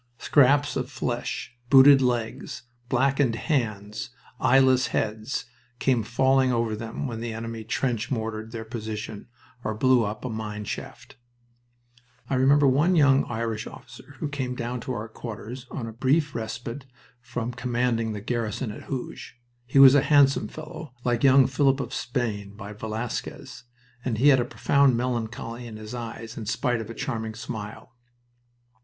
[0.17, 5.45] Scraps of flesh, booted legs, blackened hands, eyeless heads,
[5.77, 9.27] came falling over them when the enemy trench mortared their position
[9.63, 11.17] or blew up a new mine shaft.
[12.31, 16.33] I remember one young Irish officer who came down to bur quarters on a brief
[16.33, 16.87] respite
[17.21, 19.35] from commanding the garrison at Hooge.
[19.67, 23.65] He was a handsome fellow, like young Philip of Spain by Velasquez,
[24.03, 27.93] and he had a profound melancholy in his eyes in spite of a charming smile.